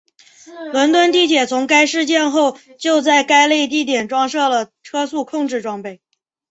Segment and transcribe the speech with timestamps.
[0.73, 6.01] 伦敦地铁从该事件后就在该类地点装设了车速控制装备。